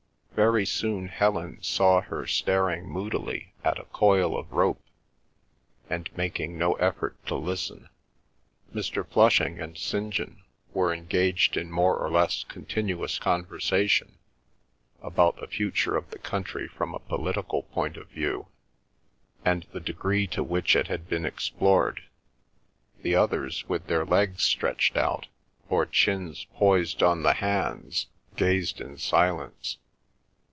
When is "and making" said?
5.87-6.57